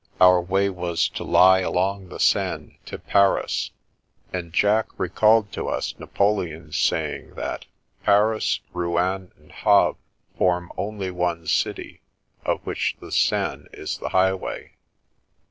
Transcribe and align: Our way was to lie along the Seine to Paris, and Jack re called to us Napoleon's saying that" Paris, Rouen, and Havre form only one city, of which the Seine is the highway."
Our 0.19 0.41
way 0.41 0.67
was 0.71 1.07
to 1.09 1.23
lie 1.23 1.59
along 1.59 2.09
the 2.09 2.19
Seine 2.19 2.79
to 2.87 2.97
Paris, 2.97 3.69
and 4.33 4.51
Jack 4.51 4.87
re 4.97 5.09
called 5.09 5.51
to 5.51 5.67
us 5.67 5.93
Napoleon's 5.99 6.75
saying 6.79 7.35
that" 7.35 7.67
Paris, 8.03 8.61
Rouen, 8.73 9.31
and 9.37 9.51
Havre 9.51 9.99
form 10.39 10.71
only 10.75 11.11
one 11.11 11.45
city, 11.45 12.01
of 12.43 12.61
which 12.65 12.95
the 12.99 13.11
Seine 13.11 13.67
is 13.73 13.99
the 13.99 14.09
highway." 14.09 14.71